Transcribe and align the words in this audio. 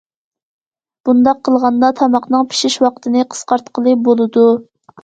بۇنداق 1.09 1.43
قىلغاندا 1.49 1.91
تاماقنىڭ 2.01 2.51
پىشىش 2.55 2.81
ۋاقتىنى 2.87 3.31
قىسقارتقىلى 3.37 3.97
بولىدۇ. 4.11 4.51